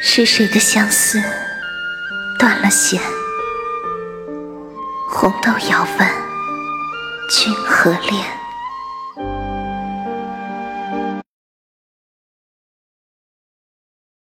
[0.00, 1.20] 是谁的相思
[2.38, 3.00] 断了弦？
[5.10, 6.08] 红豆遥问
[7.28, 8.37] 君何恋